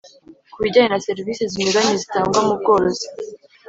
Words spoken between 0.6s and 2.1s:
bijyanye na serivisi zinyuranye